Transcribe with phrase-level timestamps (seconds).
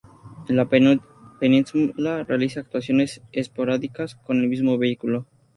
[0.49, 5.27] En la Península realiza actuaciones esporádicas con el mismo vehículo.